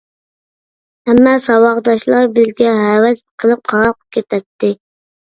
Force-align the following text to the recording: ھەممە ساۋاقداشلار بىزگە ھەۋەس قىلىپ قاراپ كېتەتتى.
ھەممە 1.09 1.33
ساۋاقداشلار 1.43 2.27
بىزگە 2.39 2.75
ھەۋەس 2.81 3.25
قىلىپ 3.41 3.67
قاراپ 3.75 4.03
كېتەتتى. 4.21 4.77